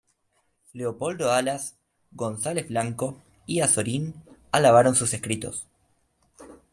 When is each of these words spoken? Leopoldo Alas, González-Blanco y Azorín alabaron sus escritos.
Leopoldo 0.73 1.31
Alas, 1.31 1.75
González-Blanco 2.15 3.21
y 3.45 3.59
Azorín 3.59 4.15
alabaron 4.51 4.95
sus 4.95 5.13
escritos. 5.13 5.67